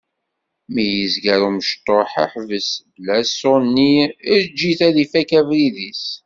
Mi 0.73 0.85
yezger 0.99 1.41
umecṭuḥ 1.47 2.09
ḥbes, 2.31 2.69
bla 2.93 3.15
aṣuni, 3.21 3.93
eǧǧ-it 4.37 4.79
ad 4.87 4.95
ifak 5.03 5.31
abrid-is. 5.39 6.05